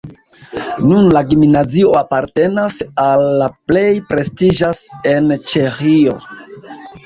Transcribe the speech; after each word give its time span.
Nun 0.91 1.11
la 1.17 1.21
gimnazio 1.33 1.91
apartenas 1.99 2.79
al 3.05 3.23
la 3.43 3.51
plej 3.73 3.87
prestiĝaj 4.15 4.73
en 5.15 5.33
Ĉeĥio. 5.55 6.21